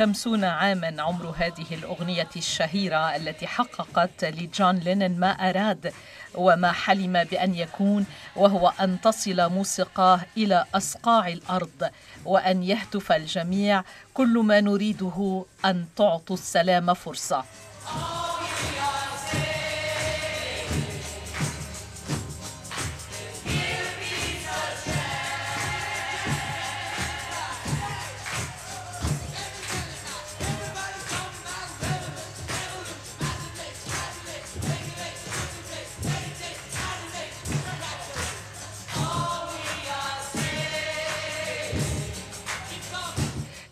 خمسون 0.00 0.44
عاما 0.44 1.02
عمر 1.02 1.34
هذه 1.38 1.66
الأغنية 1.74 2.28
الشهيرة 2.36 3.16
التي 3.16 3.46
حققت 3.46 4.24
لجون 4.24 4.76
لينن 4.76 5.20
ما 5.20 5.30
أراد 5.30 5.92
وما 6.34 6.72
حلم 6.72 7.24
بأن 7.24 7.54
يكون 7.54 8.06
وهو 8.36 8.72
أن 8.80 9.00
تصل 9.00 9.50
موسيقاه 9.50 10.20
إلى 10.36 10.64
أصقاع 10.74 11.28
الأرض 11.28 11.90
وأن 12.24 12.62
يهتف 12.62 13.12
الجميع 13.12 13.84
كل 14.14 14.38
ما 14.38 14.60
نريده 14.60 15.44
أن 15.64 15.86
تعطوا 15.96 16.36
السلام 16.36 16.94
فرصة. 16.94 17.44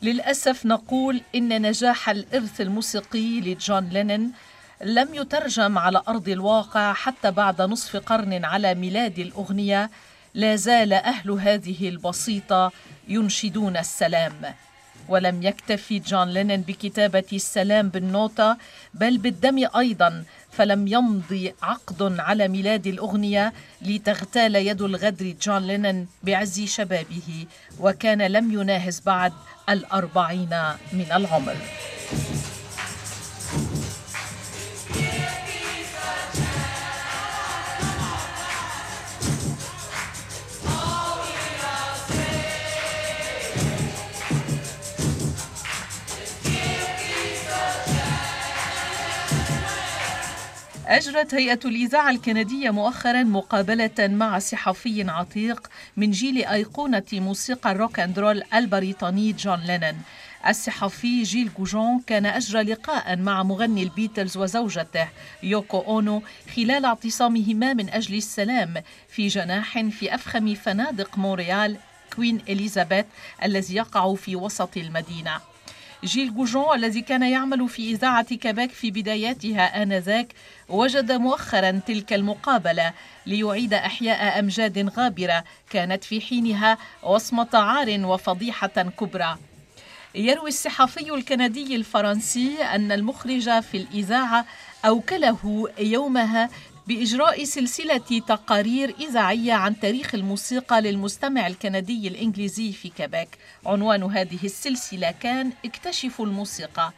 للأسف 0.09 0.67
نقول 0.67 1.21
إن 1.35 1.63
نجاح 1.63 2.09
الإرث 2.09 2.61
الموسيقي 2.61 3.41
لجون 3.41 3.89
لينن 3.89 4.31
لم 4.83 5.15
يترجم 5.15 5.79
على 5.79 6.03
أرض 6.09 6.29
الواقع 6.29 6.93
حتى 6.93 7.31
بعد 7.31 7.63
نصف 7.63 7.97
قرن 7.97 8.45
على 8.45 8.75
ميلاد 8.75 9.19
الأغنية. 9.19 9.91
لا 10.35 10.57
زال 10.57 10.93
أهل 10.93 11.31
هذه 11.31 11.89
البسيطة 11.89 12.73
ينشدون 13.09 13.77
السلام. 13.77 14.55
ولم 15.09 15.43
يكتفي 15.43 15.99
جون 15.99 16.29
لينن 16.29 16.61
بكتابة 16.61 17.25
السلام 17.33 17.89
بالنوتة 17.89 18.57
بل 18.95 19.19
بالدم 19.19 19.69
أيضا 19.77 20.25
فلم 20.53 20.87
يمضي 20.89 21.55
عقد 21.63 22.21
على 22.21 22.49
ميلاد 22.49 22.87
الأغنية 22.87 23.53
لتغتال 23.83 24.57
يد 24.57 24.83
الغدر 24.83 25.35
جون 25.43 25.67
لينن 25.67 26.07
بعز 26.23 26.61
شبابه 26.61 27.47
وكان 27.81 28.23
لم 28.23 28.53
يناهز 28.53 29.01
بعد 29.01 29.33
الأربعين 29.69 30.55
من 30.93 31.07
العمر. 31.13 31.57
أجرت 50.89 51.35
هيئة 51.35 51.61
الإذاعة 51.65 52.11
الكندية 52.11 52.71
مؤخرا 52.71 53.23
مقابلة 53.23 53.91
مع 53.99 54.39
صحفي 54.39 55.11
عتيق 55.11 55.71
من 55.97 56.11
جيل 56.11 56.45
أيقونة 56.47 57.03
موسيقى 57.13 57.73
الروك 57.73 58.01
أند 58.01 58.19
رول 58.19 58.43
البريطاني 58.55 59.33
جون 59.33 59.61
لينن. 59.61 59.97
الصحفي 60.49 61.23
جيل 61.23 61.51
جوجون 61.59 62.01
كان 62.07 62.27
أجرى 62.27 62.63
لقاء 62.63 63.17
مع 63.17 63.43
مغني 63.43 63.83
البيتلز 63.83 64.37
وزوجته 64.37 65.09
يوكو 65.43 65.79
أونو 65.79 66.23
خلال 66.57 66.85
اعتصامهما 66.85 67.73
من 67.73 67.91
أجل 67.91 68.15
السلام 68.15 68.75
في 69.09 69.29
جناح 69.29 69.79
في 69.81 70.15
أفخم 70.15 70.55
فنادق 70.55 71.19
مونريال 71.19 71.77
كوين 72.17 72.41
إليزابيث 72.49 73.07
الذي 73.45 73.75
يقع 73.75 74.15
في 74.15 74.37
وسط 74.37 74.77
المدينة. 74.77 75.41
جيل 76.05 76.35
جوجون 76.35 76.75
الذي 76.75 77.01
كان 77.01 77.23
يعمل 77.23 77.69
في 77.69 77.91
إذاعة 77.91 78.35
كباك 78.35 78.71
في 78.71 78.91
بداياتها 78.91 79.83
آنذاك 79.83 80.33
وجد 80.69 81.13
مؤخرا 81.13 81.81
تلك 81.87 82.13
المقابلة 82.13 82.93
ليعيد 83.27 83.75
إحياء 83.75 84.39
أمجاد 84.39 84.89
غابرة 84.99 85.45
كانت 85.71 86.05
في 86.05 86.21
حينها 86.21 86.79
وصمة 87.03 87.49
عار 87.55 88.01
وفضيحة 88.05 88.67
كبرى. 89.01 89.39
يروي 90.15 90.49
الصحفي 90.49 91.15
الكندي 91.15 91.77
الفرنسي 91.77 92.63
أن 92.63 92.93
المخرج 92.93 93.61
في 93.61 93.77
الإذاعة 93.77 94.45
أوكله 94.85 95.69
يومها 95.79 96.51
بإجراء 96.89 97.45
سلسلة 97.45 98.21
تقارير 98.29 98.95
إذاعية 99.01 99.53
عن 99.53 99.81
تاريخ 99.81 100.15
الموسيقى 100.15 100.81
للمستمع 100.81 101.47
الكندي 101.47 102.09
الإنجليزي 102.09 102.73
في 102.73 102.89
كيبيك. 102.89 103.29
عنوان 103.67 104.03
هذه 104.03 104.39
السلسلة 104.45 105.11
كان 105.11 105.53
اكتشفوا 105.65 106.27
الموسيقى. 106.27 106.93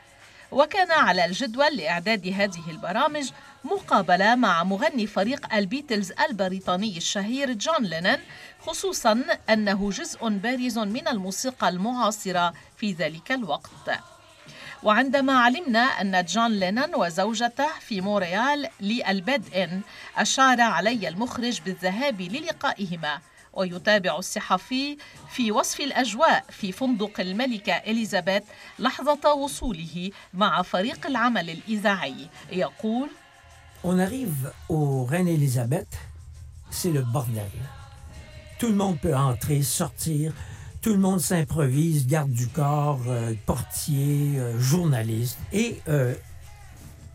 وكان 0.53 0.91
على 0.91 1.25
الجدول 1.25 1.77
لإعداد 1.77 2.27
هذه 2.27 2.71
البرامج 2.71 3.31
مقابلة 3.65 4.35
مع 4.35 4.65
مغني 4.65 5.07
فريق 5.07 5.55
البيتلز 5.55 6.13
البريطاني 6.13 6.97
الشهير 6.97 7.53
جون 7.53 7.83
لينن 7.83 8.19
خصوصا 8.61 9.25
أنه 9.51 9.91
جزء 9.91 10.29
بارز 10.29 10.79
من 10.79 11.09
الموسيقى 11.09 11.69
المعاصرة 11.69 12.55
في 12.77 12.93
ذلك 12.93 13.33
الوقت. 13.33 13.91
وعندما 14.83 15.33
علمنا 15.33 15.79
أن 15.79 16.25
جون 16.25 16.51
لينون 16.51 16.95
وزوجته 16.95 17.69
في 17.81 18.01
مونريال 18.01 18.69
لل 18.81 19.55
bed-in 19.55 19.81
أشار 20.17 20.61
علي 20.61 21.09
المخرج 21.09 21.61
بالذهاب 21.61 22.21
للقائهما. 22.21 23.21
ويتابع 23.53 24.19
الصحفي 24.19 24.97
في 25.31 25.53
وصف 25.53 25.81
الأجواء 25.81 26.45
في 26.51 26.73
فندق 26.73 27.21
الملكة 27.21 27.73
إليزابيث 27.73 28.43
لحظة 28.79 29.35
وصوله 29.35 30.11
مع 30.35 30.63
فريق 30.63 31.07
العمل 31.07 31.51
الإذاعي. 31.51 32.29
يقول 32.53 33.09
On 33.83 33.99
arrive 33.99 34.53
au 34.69 35.05
Reine 35.05 35.29
Elisabeth, 35.29 35.95
c'est 36.71 36.93
le 36.93 37.03
bordel. 37.03 37.51
Tout 38.59 38.69
le 38.69 38.75
monde 38.75 38.99
peut 39.01 39.17
entrer, 39.17 39.63
sortir, 39.63 40.35
tout 40.81 40.93
le 40.93 40.99
monde 40.99 41.21
s'improvise, 41.21 42.07
garde 42.07 42.31
du 42.31 42.49
corps, 42.49 43.01
euh, 43.09 43.35
portier, 43.47 44.39
euh, 44.39 44.59
journaliste. 44.59 45.39
Et 45.53 45.81
euh, 45.89 46.15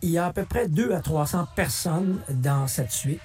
il 0.02 0.10
y 0.10 0.18
a 0.18 0.26
à 0.26 0.32
peu 0.32 0.44
près 0.44 0.68
2 0.68 0.92
à 0.92 1.00
300 1.00 1.48
personnes 1.56 2.20
dans 2.30 2.66
cette 2.66 2.92
suite. 2.92 3.20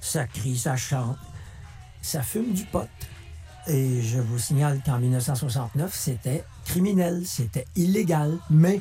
Ça 0.00 0.26
crie, 0.26 0.56
ça 0.56 0.76
chante, 0.76 1.18
ça 2.02 2.22
fume 2.22 2.52
du 2.52 2.64
pot. 2.64 2.88
Et 3.66 4.02
je 4.02 4.18
vous 4.20 4.38
signale 4.38 4.80
qu'en 4.84 4.98
1969, 4.98 5.94
c'était 5.94 6.44
criminel, 6.66 7.22
c'était 7.24 7.64
illégal, 7.76 8.38
mais 8.50 8.80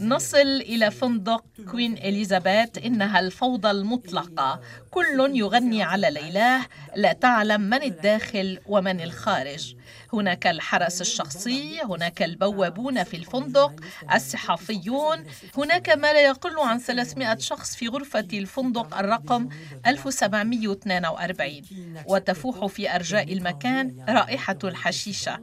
نصل 0.00 0.38
إلى 0.38 0.90
فندق 0.90 1.44
كوين 1.70 1.98
إليزابيث 1.98 2.78
إنها 2.84 3.20
الفوضى 3.20 3.70
المطلقة. 3.70 4.60
كل 4.90 5.36
يغني 5.36 5.82
على 5.82 6.10
ليلاه 6.10 6.66
لا 6.96 7.12
تعلم 7.12 7.60
من 7.60 7.82
الداخل 7.82 8.58
ومن 8.66 9.00
الخارج. 9.00 9.76
هناك 10.12 10.46
الحرس 10.46 11.00
الشخصي 11.00 11.80
هناك 11.82 12.22
البوابون 12.22 13.04
في 13.04 13.16
الفندق 13.16 13.72
الصحفيون. 14.14 15.24
هناك 15.58 15.88
ما 15.90 16.12
لا 16.12 16.20
يقل 16.20 16.58
عن 16.58 16.78
300 16.78 17.38
شخص 17.38 17.76
في 17.76 17.88
غرفة 17.88 18.28
الفندق 18.32 18.98
الرقم 18.98 19.48
1742 19.86 21.62
وتفوح 22.06 22.66
في 22.66 22.94
أرجاء 22.94 23.32
المكان 23.32 24.04
رائحة 24.08 24.58
الحشيشة. 24.64 25.40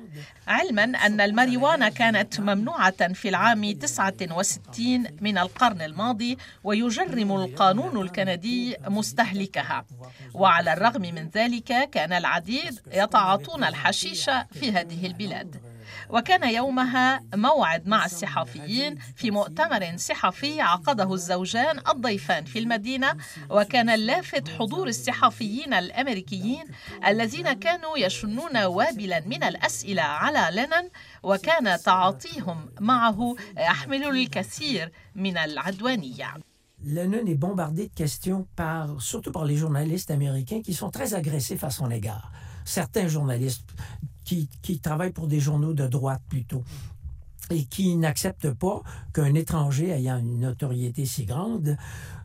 علما 0.48 0.84
أن 0.84 1.22
الماريوانا 1.22 1.90
كانت 1.90 2.40
ممنوعة 2.40 3.14
في 3.14 3.30
العام 3.30 3.72
69 3.72 5.06
من 5.22 5.38
القرن 5.38 5.82
الماضي 5.82 6.38
ويجرم 6.64 7.32
القانون 7.32 8.02
الكندي 8.02 8.78
مستهلكها. 8.88 9.86
وعلى 10.34 10.74
الرغم 10.74 11.02
من 11.02 11.30
ذلك 11.30 11.90
كان 11.92 12.14
العديد 12.14 12.80
يتعاطون 12.94 13.64
الحشيش 13.64 14.30
في 14.52 14.72
هذه 14.72 15.06
البلاد 15.06 15.62
وكان 16.10 16.50
يومها 16.54 17.24
موعد 17.36 17.88
مع 17.88 18.06
الصحفيين 18.06 18.98
في 19.16 19.32
مؤتمر 19.32 19.98
صحفي 19.98 20.62
عقده 20.62 21.14
الزوجان 21.14 21.80
الضيفان 21.90 22.46
في 22.46 22.60
المدينة 22.60 23.18
وكان 23.50 23.90
اللافت 23.90 24.50
حضور 24.50 24.88
الصحفيين 24.88 25.74
الأمريكيين 25.74 26.66
الذين 27.08 27.54
كانوا 27.54 27.98
يشنون 27.98 28.58
وابلا 28.58 29.20
من 29.26 29.44
الأسئلة 29.44 30.02
على 30.02 30.56
لينن 30.56 30.90
وكان 31.24 31.80
تعاطيهم 31.80 32.70
معه 32.80 33.36
يحمل 33.58 34.04
الكثير 34.04 34.92
من 35.16 35.38
العدوانية 35.38 36.34
Lennon 36.82 37.26
est 37.26 37.36
bombardé 37.36 37.88
de 37.90 37.94
questions 37.94 38.48
par, 38.56 39.02
surtout 39.02 39.34
par 39.34 39.44
les 39.44 39.58
journalistes 39.58 40.12
américains 40.12 40.62
qui 40.62 40.74
sont 40.74 40.90
très 40.90 41.14
agressifs 41.14 41.66
à 41.66 41.70
son 41.70 41.92
égard. 41.92 42.32
Certains 42.64 43.10
journalistes 43.10 43.72
qui, 44.29 44.49
travaillent 44.81 45.13
pour 45.13 45.27
des 45.27 45.41
journaux 45.41 45.75
de 45.75 45.87
droite 45.87 46.23
plutôt 46.29 46.63
et 47.51 47.65
qui 47.65 47.97
n'acceptent 47.97 48.53
pas 48.53 48.83
qu'un 49.13 49.35
étranger 49.35 49.91
ayant 49.91 50.19
une 50.19 50.41
notoriété 50.41 51.05
si 51.05 51.25
grande 51.27 51.77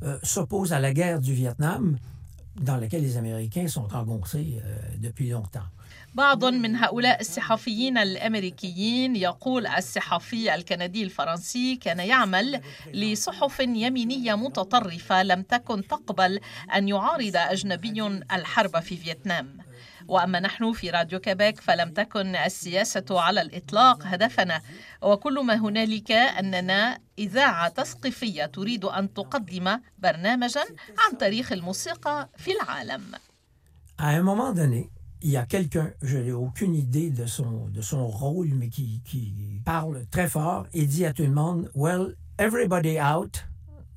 euh, 0.03 0.17
s'oppose 0.23 0.71
à 0.71 0.79
la 0.79 0.93
guerre 0.93 1.19
du 1.19 1.33
Vietnam 1.33 1.97
dans 2.61 2.77
lequel 2.77 3.01
les 3.01 3.17
Américains 3.17 3.67
sont 3.67 3.93
engoncés 3.93 4.61
euh, 4.63 4.79
depuis 4.97 5.29
longtemps. 5.29 5.69
بعض 6.13 6.45
من 6.45 6.75
هؤلاء 6.75 7.21
الصحفيين 7.21 7.97
الامريكيين 7.97 9.15
يقول 9.15 9.67
الصحفي 9.67 10.55
الكندي 10.55 11.03
الفرنسي 11.03 11.75
كان 11.75 11.99
يعمل 11.99 12.61
لصحف 12.93 13.59
يمينيه 13.59 14.35
متطرفه 14.35 15.23
لم 15.23 15.41
تكن 15.41 15.87
تقبل 15.87 16.39
ان 16.75 16.87
يعارض 16.87 17.35
اجنبي 17.35 18.07
الحرب 18.33 18.79
في 18.79 18.97
فيتنام 18.97 19.57
واما 20.08 20.40
نحن 20.40 20.72
في 20.72 20.90
راديو 20.90 21.20
كيبيك 21.20 21.60
فلم 21.60 21.90
تكن 21.90 22.36
السياسة 22.36 23.04
على 23.10 23.42
الاطلاق 23.42 24.06
هدفنا 24.06 24.60
وكل 25.02 25.44
ما 25.44 25.54
هنالك 25.54 26.12
اننا 26.12 26.98
اذاعه 27.18 27.68
تثقيفيه 27.68 28.44
تريد 28.44 28.84
ان 28.84 29.14
تقدم 29.14 29.80
برنامجا 29.98 30.64
عن 30.98 31.18
تاريخ 31.18 31.52
الموسيقى 31.52 32.28
في 32.36 32.50
العالم. 32.52 33.02
À 33.96 34.20
moment 34.22 34.52
donné, 34.52 34.90
il 35.22 35.30
y 35.30 35.36
a 35.36 35.46
quelqu'un, 35.46 35.92
je 36.02 36.18
n'ai 36.18 36.32
aucune 36.32 36.74
idée 36.74 37.10
de 37.10 37.26
son, 37.26 37.68
de 37.68 37.80
son 37.80 38.06
rôle, 38.08 38.48
mais 38.54 38.68
qui, 38.68 39.00
qui 39.04 39.32
parle 39.64 40.04
très 40.10 40.28
fort 40.28 40.66
et 40.74 40.84
dit 40.86 41.04
à 41.06 41.12
tout 41.12 41.22
le 41.22 41.30
monde, 41.30 41.70
Well, 41.74 42.14
everybody 42.38 42.98
out, 42.98 43.44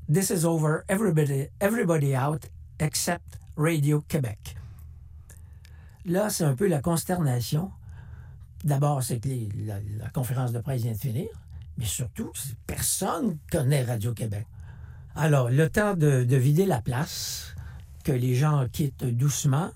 this 0.07 0.29
is 0.29 0.45
over, 0.45 0.85
everybody, 0.87 1.47
everybody 1.59 2.15
out, 2.15 2.45
except 2.79 3.39
Radio 3.57 4.01
Québec. 4.07 4.56
Là, 6.07 6.29
c'est 6.29 6.45
un 6.45 6.55
peu 6.55 6.67
la 6.67 6.79
consternation. 6.79 7.71
D'abord, 8.63 9.03
c'est 9.03 9.19
que 9.19 9.29
la, 9.65 10.09
conférence 10.13 10.53
de 10.53 10.59
presse 10.59 10.81
vient 10.81 10.93
de 10.93 10.97
finir, 10.97 11.27
mais 11.77 11.85
surtout, 11.85 12.31
personne 12.65 13.37
connaît 13.51 13.83
Radio-Québec. 13.83 14.47
Alors, 15.15 15.49
le 15.49 15.69
temps 15.69 15.95
de, 15.95 16.23
de, 16.23 16.35
vider 16.37 16.65
la 16.65 16.81
place, 16.81 17.53
que 18.03 18.11
les 18.11 18.35
gens 18.35 18.65
quittent 18.71 19.03
doucement, 19.03 19.71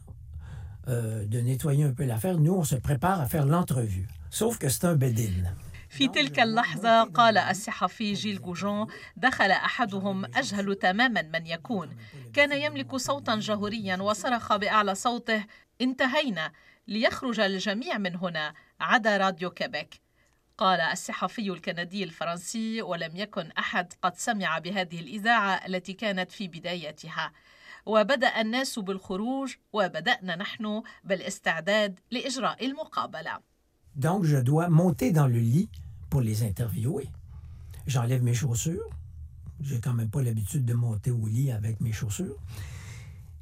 euh, 0.87 1.25
de 1.25 1.39
nettoyer 1.41 1.83
un 1.83 1.91
peu 1.91 2.05
l'affaire, 2.05 2.39
nous, 2.39 2.53
on 2.53 2.63
se 2.63 2.75
prépare 2.75 3.19
à 3.19 3.27
faire 3.27 3.45
l'entrevue. 3.45 4.07
Sauf 4.29 4.57
que 4.57 4.69
c'est 4.69 4.85
un 4.85 4.95
bedin. 4.95 5.43
في 5.91 6.07
تلك 6.07 6.39
اللحظة 6.39 7.03
قال 7.03 7.37
الصحفي 7.37 8.13
جيل 8.13 8.41
جوجون 8.41 8.87
دخل 9.15 9.51
أحدهم 9.51 10.25
أجهل 10.25 10.75
تماما 10.75 11.21
من 11.21 11.47
يكون. 11.47 11.97
كان 12.33 12.51
يملك 12.51 12.95
صوتا 12.95 13.35
جهوريا 13.35 13.97
وصرخ 13.97 14.55
بأعلى 14.55 14.95
صوته 14.95 15.45
انتهينا 15.81 16.51
ليخرج 16.87 17.39
الجميع 17.39 17.97
من 17.97 18.15
هنا 18.15 18.53
عدا 18.79 19.17
راديو 19.17 19.49
كيبيك. 19.49 20.01
قال 20.57 20.79
الصحفي 20.79 21.51
الكندي 21.51 22.03
الفرنسي 22.03 22.81
ولم 22.81 23.15
يكن 23.15 23.51
أحد 23.51 23.93
قد 24.01 24.15
سمع 24.15 24.59
بهذه 24.59 24.99
الإذاعة 24.99 25.65
التي 25.67 25.93
كانت 25.93 26.31
في 26.31 26.47
بدايتها. 26.47 27.31
وبدأ 27.85 28.41
الناس 28.41 28.79
بالخروج 28.79 29.55
وبدأنا 29.73 30.35
نحن 30.35 30.83
بالاستعداد 31.03 31.99
لإجراء 32.11 32.65
المقابلة. 32.65 33.50
Donc 33.95 34.23
je 34.23 34.37
dois 34.37 34.69
monter 34.69 35.11
dans 35.11 35.27
le 35.27 35.39
lit 35.39 35.69
pour 36.09 36.21
les 36.21 36.43
interviewer. 36.43 37.07
J'enlève 37.87 38.23
mes 38.23 38.33
chaussures. 38.33 38.89
J'ai 39.61 39.79
quand 39.79 39.93
même 39.93 40.09
pas 40.09 40.21
l'habitude 40.21 40.65
de 40.65 40.73
monter 40.73 41.11
au 41.11 41.27
lit 41.27 41.51
avec 41.51 41.81
mes 41.81 41.91
chaussures. 41.91 42.35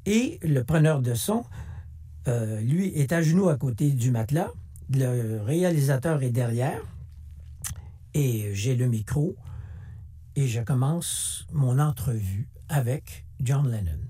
Et 0.06 0.38
le 0.42 0.64
preneur 0.64 1.00
de 1.00 1.14
son 1.14 1.44
euh, 2.28 2.60
lui 2.60 2.88
est 2.88 3.12
à 3.12 3.22
genoux 3.22 3.48
à 3.48 3.56
côté 3.56 3.90
du 3.90 4.10
matelas. 4.10 4.50
Le 4.92 5.40
réalisateur 5.40 6.22
est 6.22 6.30
derrière. 6.30 6.80
Et 8.14 8.54
j'ai 8.54 8.76
le 8.76 8.86
micro. 8.88 9.36
Et 10.36 10.46
je 10.46 10.60
commence 10.60 11.46
mon 11.52 11.78
entrevue 11.78 12.48
avec 12.68 13.26
John 13.40 13.70
Lennon. 13.70 14.00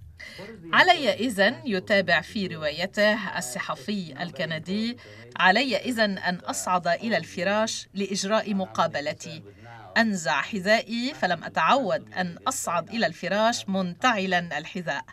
علي 0.72 1.14
إذن 1.14 1.62
يتابع 1.64 2.20
في 2.20 2.46
روايته 2.46 3.38
الصحفي 3.38 4.22
الكندي. 4.22 4.96
علي 5.36 5.76
إذن 5.76 6.18
أن 6.18 6.34
أصعد 6.34 6.88
إلى 6.88 7.16
الفراش 7.16 7.88
لإجراء 7.94 8.54
مقابلتي. 8.54 9.42
أنزع 9.96 10.42
حذائي 10.42 11.14
فلم 11.14 11.44
أتعود 11.44 12.14
أن 12.14 12.38
أصعد 12.48 12.88
إلى 12.88 13.06
الفراش 13.06 13.68
منتعلا 13.68 14.58
الحذاء. 14.58 15.04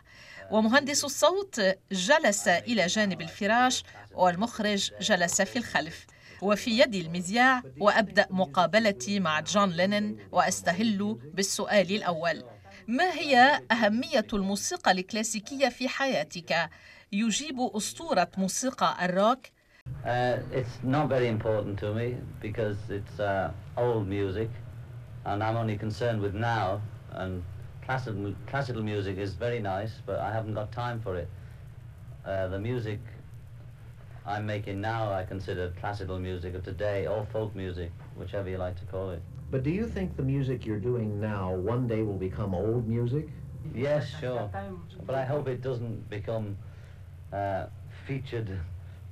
ومهندس 0.50 1.04
الصوت 1.04 1.60
جلس 1.92 2.48
إلى 2.48 2.86
جانب 2.86 3.20
الفراش 3.20 3.82
والمخرج 4.14 4.90
جلس 5.00 5.42
في 5.42 5.58
الخلف. 5.58 6.06
وفي 6.42 6.78
يدي 6.78 7.00
المذياع 7.00 7.62
وأبدأ 7.78 8.26
مقابلتي 8.30 9.20
مع 9.20 9.40
جون 9.40 9.70
لينن 9.70 10.16
وأستهل 10.32 11.18
بالسؤال 11.34 11.96
الأول. 11.96 12.44
ما 12.88 13.12
هي 13.12 13.60
أهمية 13.72 14.26
الموسيقى 14.32 14.90
الكلاسيكية 14.90 15.68
في 15.68 15.88
حياتك؟ 15.88 16.70
يجيب 17.12 17.60
أسطورة 17.60 18.28
موسيقى 18.38 19.04
الروك 19.04 19.38
Uh, 20.04 20.38
it's 20.52 20.76
not 20.82 21.08
very 21.08 21.28
important 21.28 21.78
to 21.78 21.94
me 21.94 22.16
because 22.40 22.78
it's 22.90 23.20
uh, 23.20 23.50
old 23.76 24.06
music 24.06 24.50
and 25.26 25.42
I'm 25.42 25.56
only 25.56 25.76
concerned 25.76 26.20
with 26.22 26.34
now 26.34 26.80
and 27.12 27.42
classical, 27.84 28.34
classical 28.46 28.82
music 28.82 29.18
is 29.18 29.34
very 29.34 29.60
nice 29.60 29.92
but 30.06 30.18
I 30.20 30.30
haven't 30.32 30.54
got 30.54 30.72
time 30.72 31.00
for 31.00 31.16
it. 31.16 31.28
Uh, 32.24 32.48
the 32.48 32.58
music 32.58 33.00
I'm 34.26 34.46
making 34.46 34.80
now 34.80 35.12
I 35.12 35.24
consider 35.24 35.72
classical 35.80 36.18
music 36.18 36.54
of 36.54 36.62
today 36.64 37.06
or 37.06 37.26
folk 37.32 37.54
music, 37.54 37.90
whichever 38.16 38.48
you 38.48 38.58
like 38.58 38.76
to 38.80 38.86
call 38.86 39.10
it. 39.10 39.22
But 39.50 39.62
do 39.62 39.70
you 39.70 39.86
think 39.86 40.16
the 40.16 40.22
music 40.22 40.66
you're 40.66 40.78
doing 40.78 41.20
now 41.20 41.54
one 41.54 41.86
day 41.86 42.02
will 42.02 42.18
become 42.18 42.54
old 42.54 42.86
music? 42.86 43.28
Yes, 43.74 44.08
sure. 44.20 44.50
But 45.06 45.14
I 45.14 45.24
hope 45.24 45.48
it 45.48 45.62
doesn't 45.62 46.08
become 46.10 46.56
uh, 47.32 47.66
featured 48.06 48.58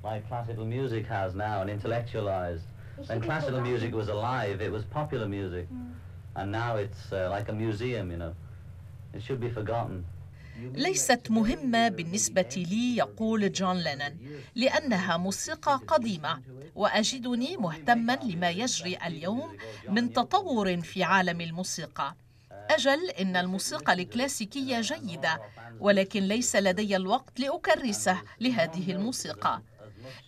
like 0.03 0.27
classical 0.27 0.65
music 0.65 1.05
has 1.07 1.35
now 1.35 1.61
and 1.61 1.69
intellectualized. 1.69 2.63
When 3.07 3.21
classical 3.21 3.61
music 3.61 3.93
was 3.93 4.09
alive, 4.09 4.61
it 4.61 4.71
was 4.71 4.83
popular 4.85 5.27
music. 5.27 5.67
And 6.35 6.51
now 6.51 6.75
it's 6.77 7.11
uh, 7.11 7.29
like 7.31 7.49
a 7.49 7.53
museum, 7.53 8.11
you 8.11 8.17
know. 8.17 8.35
It 9.13 9.23
should 9.23 9.39
be 9.39 9.49
forgotten. 9.49 10.05
ليست 10.57 11.21
مهمة 11.31 11.89
بالنسبة 11.89 12.65
لي 12.69 12.97
يقول 12.97 13.51
جون 13.51 13.77
لينن 13.77 14.17
لأنها 14.55 15.17
موسيقى 15.17 15.81
قديمة 15.87 16.41
وأجدني 16.75 17.57
مهتما 17.57 18.19
لما 18.23 18.49
يجري 18.49 18.97
اليوم 19.05 19.57
من 19.89 20.13
تطور 20.13 20.81
في 20.81 21.03
عالم 21.03 21.41
الموسيقى. 21.41 22.15
أجل 22.51 23.09
إن 23.09 23.35
الموسيقى 23.35 23.93
الكلاسيكية 23.93 24.81
جيدة 24.81 25.41
ولكن 25.79 26.23
ليس 26.23 26.55
لدي 26.55 26.95
الوقت 26.95 27.39
لأكرسه 27.39 28.21
لهذه 28.39 28.91
الموسيقى. 28.91 29.61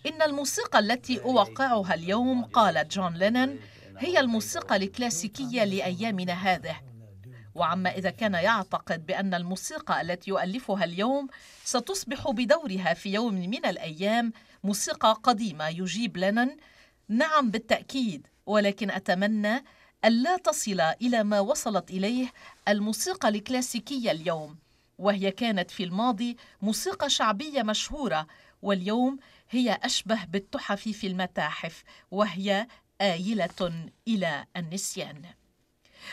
إن 0.06 0.22
الموسيقى 0.22 0.78
التي 0.78 1.20
أوقعها 1.20 1.94
اليوم 1.94 2.44
قال 2.44 2.88
جون 2.88 3.14
لينن 3.14 3.58
هي 3.98 4.20
الموسيقى 4.20 4.76
الكلاسيكية 4.76 5.64
لأيامنا 5.64 6.32
هذه. 6.32 6.89
وعما 7.60 7.90
إذا 7.90 8.10
كان 8.10 8.34
يعتقد 8.34 9.06
بأن 9.06 9.34
الموسيقى 9.34 10.00
التي 10.00 10.30
يؤلفها 10.30 10.84
اليوم 10.84 11.28
ستصبح 11.64 12.30
بدورها 12.30 12.94
في 12.94 13.12
يوم 13.12 13.34
من 13.34 13.66
الأيام 13.66 14.32
موسيقى 14.64 15.20
قديمة 15.22 15.68
يجيب 15.68 16.16
لنن 16.16 16.56
نعم 17.08 17.50
بالتأكيد 17.50 18.26
ولكن 18.46 18.90
أتمنى 18.90 19.64
ألا 20.04 20.36
تصل 20.36 20.80
إلى 20.80 21.24
ما 21.24 21.40
وصلت 21.40 21.90
إليه 21.90 22.32
الموسيقى 22.68 23.28
الكلاسيكية 23.28 24.10
اليوم 24.10 24.56
وهي 24.98 25.30
كانت 25.30 25.70
في 25.70 25.84
الماضي 25.84 26.36
موسيقى 26.62 27.10
شعبية 27.10 27.62
مشهورة 27.62 28.26
واليوم 28.62 29.18
هي 29.50 29.78
أشبه 29.82 30.24
بالتحف 30.24 30.88
في 30.88 31.06
المتاحف 31.06 31.82
وهي 32.10 32.66
آيلة 33.00 33.90
إلى 34.08 34.44
النسيان. 34.56 35.22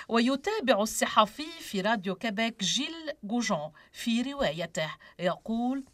ويتابع 0.08 0.82
الصحفي 0.82 1.46
في 1.60 1.80
راديو 1.80 2.14
كيبيك 2.14 2.64
جيل 2.64 2.94
جوجون 3.24 3.70
في 3.92 4.22
روايته 4.22 4.90
يقول 5.18 5.84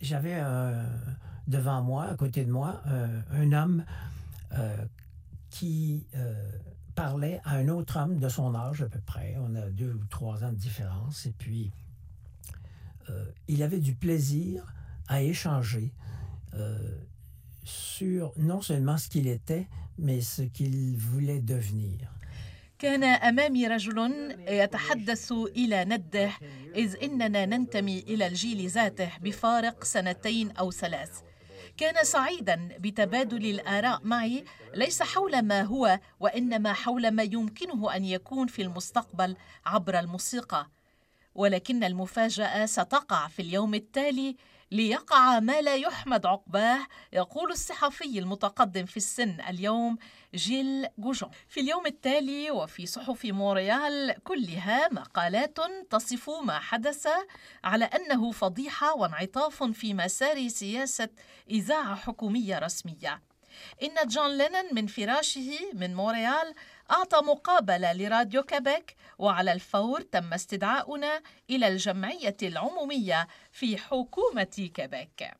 J'avais 0.00 0.34
euh, 0.34 0.84
devant 1.46 1.82
moi, 1.82 2.04
à 2.04 2.14
côté 2.14 2.44
de 2.44 2.50
moi, 2.50 2.82
euh, 2.88 3.22
un 3.30 3.52
homme 3.52 3.84
euh, 4.52 4.76
qui 5.50 6.06
parlait 6.94 7.40
à 7.44 7.56
un 7.56 7.68
autre 7.68 7.98
homme 7.98 8.18
de 8.18 8.28
son 8.28 8.54
âge 8.54 8.82
à 8.82 8.88
peu 8.88 9.00
près. 9.00 9.36
On 9.38 9.54
a 9.54 9.70
deux 9.70 9.94
ou 9.94 10.04
trois 10.10 10.44
ans 10.44 10.50
de 10.50 10.56
différence. 10.56 11.26
Et 11.26 11.32
puis, 11.32 11.70
il 13.48 13.62
avait 13.62 13.78
du 13.78 13.94
plaisir 13.94 14.64
à 15.08 15.22
échanger 15.22 15.92
sur 17.62 18.32
non 18.36 18.60
seulement 18.60 18.98
ce 18.98 19.08
qu'il 19.08 19.28
était, 19.28 19.68
mais 19.96 20.20
ce 20.20 20.42
qu'il 20.42 20.96
voulait 20.96 21.40
devenir. 21.40 22.12
كان 22.79 23.03
أمامي 23.03 23.67
رجل 23.67 24.35
يتحدث 24.47 25.31
إلى 25.31 25.85
نده 25.85 26.31
إذ 26.75 26.95
إننا 27.03 27.45
ننتمي 27.45 27.99
إلى 27.99 28.27
الجيل 28.27 28.69
ذاته 28.69 29.11
بفارق 29.21 29.83
سنتين 29.83 30.51
أو 30.51 30.71
ثلاث. 30.71 31.09
كان 31.77 32.03
سعيدا 32.03 32.69
بتبادل 32.79 33.45
الآراء 33.45 33.99
معي 34.03 34.43
ليس 34.73 35.03
حول 35.03 35.41
ما 35.41 35.61
هو 35.61 35.99
وإنما 36.19 36.73
حول 36.73 37.11
ما 37.11 37.23
يمكنه 37.23 37.95
أن 37.95 38.05
يكون 38.05 38.47
في 38.47 38.61
المستقبل 38.61 39.35
عبر 39.65 39.99
الموسيقى. 39.99 40.69
ولكن 41.35 41.83
المفاجأة 41.83 42.65
ستقع 42.65 43.27
في 43.27 43.41
اليوم 43.41 43.73
التالي 43.73 44.35
ليقع 44.71 45.39
ما 45.39 45.61
لا 45.61 45.75
يحمد 45.75 46.25
عقباه 46.25 46.79
يقول 47.13 47.51
الصحفي 47.51 48.19
المتقدم 48.19 48.85
في 48.85 48.97
السن 48.97 49.41
اليوم 49.49 49.97
جيل 50.35 50.87
جوجون. 50.97 51.29
في 51.47 51.59
اليوم 51.59 51.85
التالي 51.85 52.51
وفي 52.51 52.85
صحف 52.85 53.25
مونريال 53.25 54.15
كلها 54.23 54.87
مقالات 54.91 55.57
تصف 55.89 56.29
ما 56.29 56.59
حدث 56.59 57.07
على 57.63 57.85
أنه 57.85 58.31
فضيحة 58.31 58.95
وانعطاف 58.95 59.63
في 59.63 59.93
مسار 59.93 60.47
سياسة 60.47 61.09
إذاعة 61.49 61.95
حكومية 61.95 62.59
رسمية. 62.59 63.21
إن 63.83 64.07
جون 64.07 64.37
لينن 64.37 64.75
من 64.75 64.87
فراشه 64.87 65.59
من 65.73 65.95
مونريال 65.95 66.53
أعطى 66.91 67.17
مقابلة 67.17 67.93
لراديو 67.93 68.43
كيبيك 68.43 68.95
وعلى 69.17 69.51
الفور 69.51 70.01
تم 70.01 70.33
استدعاؤنا 70.33 71.21
إلى 71.49 71.67
الجمعية 71.67 72.37
العمومية 72.43 73.27
في 73.51 73.77
حكومة 73.77 74.71
كيبيك. 74.73 75.31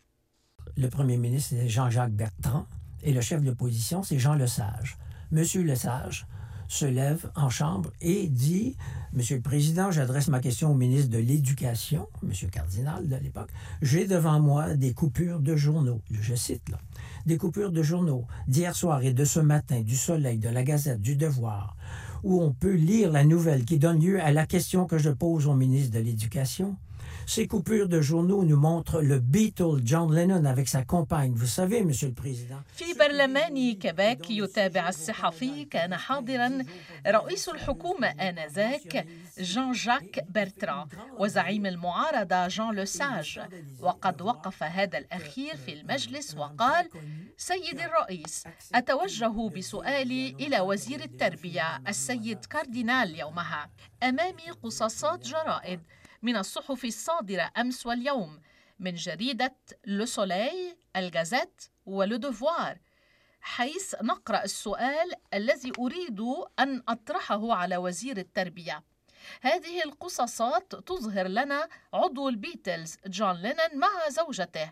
Le 0.77 0.87
Premier 0.87 1.17
ministre, 1.17 1.55
c'est 1.55 1.67
Jean-Jacques 1.67 2.11
Bertrand, 2.11 2.65
et 3.03 3.11
le 3.11 3.21
chef 3.21 3.41
de 3.41 3.47
l'opposition, 3.49 4.03
c'est 4.03 4.19
Jean 4.19 4.35
Lesage. 4.35 4.97
Monsieur 5.31 5.63
Lesage 5.63 6.25
se 6.69 6.85
lève 6.85 7.29
en 7.35 7.49
chambre 7.49 7.91
et 7.99 8.27
dit 8.27 8.77
Monsieur 9.11 9.35
le 9.35 9.41
Président, 9.41 9.91
j'adresse 9.91 10.29
ma 10.29 10.39
question 10.39 10.71
au 10.71 10.75
ministre 10.75 11.09
de 11.09 11.17
l'Éducation, 11.17 12.07
Monsieur 12.21 12.47
Cardinal 12.47 13.09
de 13.09 13.15
l'époque. 13.17 13.49
J'ai 13.81 14.07
devant 14.07 14.39
moi 14.39 14.75
des 14.75 14.93
coupures 14.93 15.39
de 15.39 15.55
journaux. 15.55 16.01
Je 16.11 16.35
cite 16.35 16.69
là 16.69 16.77
des 17.25 17.37
coupures 17.37 17.71
de 17.71 17.83
journaux 17.83 18.25
d'hier 18.47 18.75
soir 18.75 19.03
et 19.03 19.13
de 19.13 19.25
ce 19.25 19.39
matin, 19.39 19.81
du 19.81 19.95
Soleil, 19.95 20.37
de 20.37 20.49
la 20.49 20.63
Gazette, 20.63 21.01
du 21.01 21.15
Devoir, 21.15 21.75
où 22.23 22.41
on 22.41 22.51
peut 22.51 22.73
lire 22.73 23.11
la 23.11 23.23
nouvelle 23.23 23.65
qui 23.65 23.77
donne 23.77 23.99
lieu 23.99 24.21
à 24.21 24.31
la 24.31 24.45
question 24.45 24.85
que 24.85 24.97
je 24.97 25.09
pose 25.09 25.47
au 25.47 25.53
ministre 25.53 25.93
de 25.93 25.99
l'Éducation. 25.99 26.75
Ces 27.25 27.47
coupures 27.47 27.87
de 27.87 28.01
journaux 28.01 28.43
nous 28.43 28.57
montrent 28.57 29.01
le 29.01 29.19
Beatle 29.19 29.81
John 29.83 30.13
Lennon 30.13 30.45
avec 30.45 30.67
sa 30.67 30.83
compagne. 30.83 31.33
Vous 31.35 31.45
savez, 31.59 31.83
Monsieur 31.83 32.07
le 32.07 32.13
Président. 32.13 32.61
في 32.75 32.93
برلمان 32.99 33.73
كيبيك 33.73 34.29
يتابع 34.31 34.89
الصحفي 34.89 35.65
كان 35.65 35.95
حاضرا 35.95 36.65
رئيس 37.07 37.49
الحكومة 37.49 38.07
آنذاك 38.07 39.05
جان 39.39 39.71
جاك 39.71 40.25
برتران 40.29 40.87
وزعيم 41.17 41.65
المعارضة 41.65 42.47
جان 42.47 42.75
لوساج 42.75 43.39
وقد 43.81 44.21
وقف 44.21 44.63
هذا 44.63 44.97
الأخير 44.97 45.57
في 45.57 45.73
المجلس 45.73 46.35
وقال 46.37 46.89
سيد 47.37 47.79
الرئيس 47.79 48.43
أتوجه 48.75 49.49
بسؤالي 49.49 50.35
إلى 50.39 50.59
وزير 50.59 51.03
التربية 51.03 51.81
السيد 51.87 52.45
كاردينال 52.45 53.19
يومها 53.19 53.69
أمامي 54.03 54.49
قصاصات 54.63 55.27
جرائد 55.27 55.79
من 56.21 56.37
الصحف 56.37 56.85
الصادرة 56.85 57.51
أمس 57.57 57.85
واليوم 57.85 58.41
من 58.79 58.93
جريدة 58.93 59.55
لو 59.85 60.05
سولي 60.05 60.77
الجازيت 60.95 61.61
ولو 61.85 62.17
حيث 63.41 63.95
نقرأ 64.01 64.43
السؤال 64.43 65.13
الذي 65.33 65.71
أريد 65.79 66.21
أن 66.59 66.83
أطرحه 66.87 67.53
على 67.53 67.77
وزير 67.77 68.17
التربية. 68.17 68.83
هذه 69.41 69.83
القصاصات 69.83 70.75
تظهر 70.75 71.27
لنا 71.27 71.69
عضو 71.93 72.29
البيتلز 72.29 72.97
جون 73.05 73.41
لينن 73.41 73.79
مع 73.79 74.09
زوجته. 74.09 74.71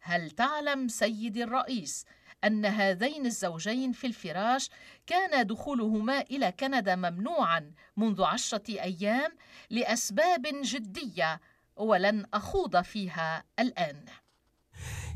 هل 0.00 0.30
تعلم 0.30 0.88
سيدي 0.88 1.44
الرئيس 1.44 2.04
أن 2.44 2.66
هذين 2.66 3.26
الزوجين 3.26 3.92
في 3.92 4.06
الفراش 4.06 4.70
كان 5.06 5.46
دخولهما 5.46 6.20
إلى 6.20 6.52
كندا 6.52 6.96
ممنوعا 6.96 7.72
منذ 7.96 8.22
عشرة 8.22 8.70
أيام 8.70 9.32
لأسباب 9.70 10.42
جدية 10.62 11.40
ولن 11.76 12.26
أخوض 12.34 12.82
فيها 12.82 13.44
الآن. 13.58 14.04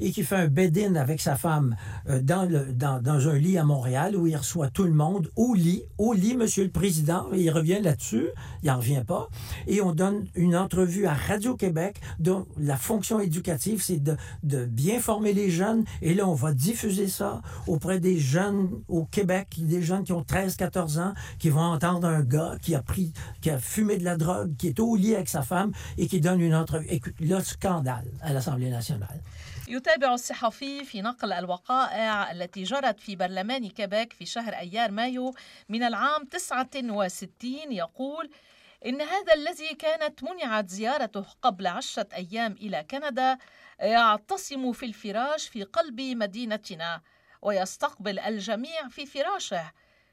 Et 0.01 0.13
qui 0.13 0.23
fait 0.23 0.37
un 0.37 0.49
bed-in 0.49 0.95
avec 0.95 1.21
sa 1.21 1.37
femme 1.37 1.77
euh, 2.09 2.21
dans, 2.21 2.49
dans, 3.01 3.29
un 3.29 3.39
lit 3.39 3.59
à 3.59 3.65
Montréal 3.65 4.17
où 4.17 4.27
il 4.27 4.37
reçoit 4.37 4.69
tout 4.69 4.85
le 4.85 4.93
monde 4.93 5.31
au 5.37 5.55
lit, 5.55 5.83
au 5.99 6.13
lit, 6.13 6.37
Monsieur 6.37 6.65
le 6.65 6.71
Président. 6.71 7.27
Il 7.35 7.51
revient 7.51 7.81
là-dessus, 7.83 8.29
il 8.63 8.69
n'en 8.69 8.79
revient 8.79 9.03
pas. 9.07 9.29
Et 9.67 9.81
on 9.81 9.93
donne 9.93 10.27
une 10.35 10.57
entrevue 10.57 11.07
à 11.07 11.15
Radio-Québec 11.15 12.01
dont 12.19 12.47
la 12.59 12.77
fonction 12.77 13.21
éducative, 13.21 13.83
c'est 13.83 14.03
de, 14.03 14.17
de 14.43 14.65
bien 14.65 15.01
former 15.01 15.33
les 15.33 15.51
jeunes. 15.51 15.85
Et 16.03 16.15
là, 16.15 16.29
on 16.29 16.35
va 16.35 16.53
diffuser 16.53 17.09
ça 17.09 17.43
auprès 17.67 18.01
des 18.01 18.19
jeunes 18.19 18.71
au 18.89 19.05
Québec, 19.05 19.57
des 19.59 19.83
jeunes 19.83 20.05
qui 20.05 20.13
ont 20.13 20.25
13, 20.25 20.57
14 20.57 20.99
ans, 20.99 21.15
qui 21.39 21.51
vont 21.51 21.61
entendre 21.61 22.07
un 22.07 22.23
gars 22.23 22.57
qui 22.63 22.75
a 22.75 22.83
pris, 22.83 23.13
qui 23.41 23.51
a 23.51 23.59
fumé 23.59 23.99
de 23.99 24.05
la 24.05 24.17
drogue, 24.17 24.55
qui 24.57 24.69
est 24.69 24.81
au 24.81 24.97
lit 24.97 25.15
avec 25.15 25.29
sa 25.29 25.43
femme 25.43 25.73
et 25.97 26.07
qui 26.07 26.21
donne 26.21 26.41
une 26.41 26.55
entrevue. 26.55 26.87
Écoute, 26.89 27.15
le 27.21 27.41
scandale 27.41 28.07
à 28.21 28.33
l'Assemblée 28.33 28.71
nationale. 28.71 29.21
يتابع 29.69 30.15
الصحفي 30.15 30.85
في 30.85 31.03
نقل 31.03 31.33
الوقائع 31.33 32.33
التي 32.33 32.63
جرت 32.63 33.01
في 33.01 33.17
برلمان 33.17 33.69
كيبيك 33.69 34.13
في 34.13 34.27
شهر 34.27 34.55
أيار 34.55 34.91
مايو 34.91 35.35
من 35.69 35.83
العام 35.83 36.25
69 36.25 37.73
يقول 37.73 38.31
إن 38.87 39.01
هذا 39.01 39.35
الذي 39.35 39.69
كانت 39.75 40.25
منعت 40.25 40.69
زيارته 40.69 41.25
قبل 41.43 41.67
عشرة 41.67 42.09
أيام 42.15 42.53
إلى 42.53 42.85
كندا 42.91 43.39
يعتصم 43.81 44.73
في 44.73 44.87
الفراش 44.87 45.49
في 45.49 45.63
قلب 45.63 46.01
مدينتنا 46.01 47.03
ويستقبل 47.43 48.19
الجميع 48.19 48.89
في 48.89 49.07
فراشه 49.07 49.73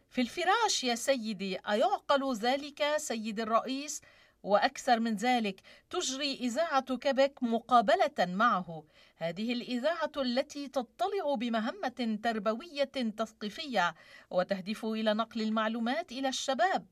في 0.09 0.21
الفراش 0.21 0.83
يا 0.83 0.95
سيدي 0.95 1.59
أيعقل 1.69 2.35
ذلك 2.35 2.83
سيد 2.97 3.39
الرئيس؟ 3.39 4.01
وأكثر 4.45 4.99
من 4.99 5.15
ذلك 5.15 5.61
تجري 5.89 6.33
إذاعة 6.33 6.97
كيبيك 6.97 7.43
مقابلة 7.43 8.19
معه. 8.19 8.83
هذه 9.17 9.53
الإذاعة 9.53 10.11
التي 10.17 10.67
تطلع 10.67 11.35
بمهمة 11.37 12.19
تربوية 12.23 12.83
تثقيفية 13.17 13.95
وتهدف 14.29 14.85
إلى 14.85 15.13
نقل 15.13 15.41
المعلومات 15.41 16.11
إلى 16.11 16.29
الشباب. 16.29 16.85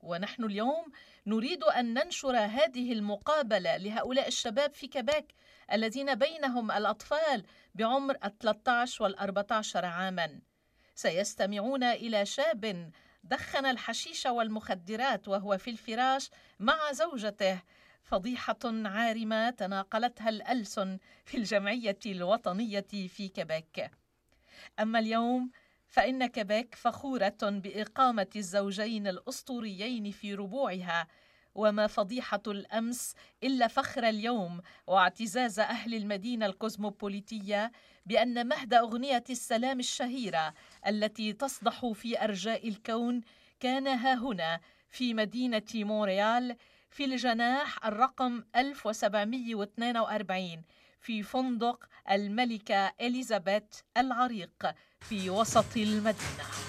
ونحن 0.00 0.44
اليوم 0.44 0.84
نريد 1.26 1.64
أن 1.64 1.94
ننشر 1.94 2.36
هذه 2.36 2.92
المقابلة 2.92 3.76
لهؤلاء 3.76 4.28
الشباب 4.28 4.74
في 4.74 4.86
كيبيك 4.86 5.34
الذين 5.72 6.14
بينهم 6.14 6.70
الأطفال 6.70 7.44
بعمر 7.74 8.16
ال 8.24 8.38
13 8.38 9.04
وال 9.04 9.18
14 9.18 9.84
عاما. 9.84 10.40
سيستمعون 10.94 11.84
إلى 11.84 12.26
شاب 12.26 12.90
دخن 13.28 13.66
الحشيش 13.66 14.26
والمخدرات 14.26 15.28
وهو 15.28 15.58
في 15.58 15.70
الفراش 15.70 16.30
مع 16.60 16.92
زوجته 16.92 17.62
فضيحة 18.02 18.58
عارمة 18.64 19.50
تناقلتها 19.50 20.28
الألسن 20.28 20.98
في 21.24 21.36
الجمعية 21.36 21.98
الوطنية 22.06 22.86
في 22.90 23.28
كيبيك. 23.28 23.90
أما 24.80 24.98
اليوم 24.98 25.50
فإن 25.86 26.26
كيبيك 26.26 26.74
فخورة 26.74 27.38
بإقامة 27.42 28.26
الزوجين 28.36 29.06
الأسطوريين 29.06 30.10
في 30.10 30.34
ربوعها 30.34 31.06
وما 31.54 31.86
فضيحة 31.86 32.42
الأمس 32.46 33.14
إلا 33.42 33.66
فخر 33.66 34.08
اليوم 34.08 34.60
واعتزاز 34.86 35.60
أهل 35.60 35.94
المدينة 35.94 36.46
الكوزموبوليتية 36.46 37.72
بأن 38.08 38.48
مهد 38.48 38.74
أغنية 38.74 39.24
السلام 39.30 39.80
الشهيرة 39.80 40.54
التي 40.86 41.32
تصدح 41.32 41.86
في 41.94 42.24
أرجاء 42.24 42.68
الكون 42.68 43.20
كان 43.60 43.86
ها 43.86 44.14
هنا 44.14 44.60
في 44.90 45.14
مدينة 45.14 45.62
مونريال 45.74 46.56
في 46.90 47.04
الجناح 47.04 47.86
الرقم 47.86 48.42
1742 48.56 50.62
في 51.00 51.22
فندق 51.22 51.84
الملكة 52.10 52.92
إليزابيث 53.00 53.64
العريق 53.96 54.74
في 55.00 55.30
وسط 55.30 55.76
المدينة. 55.76 56.67